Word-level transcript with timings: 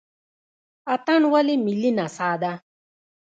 اتن 0.93 1.21
ولې 1.33 1.55
ملي 1.65 1.91
نڅا 1.97 2.31
ده؟ 2.41 2.53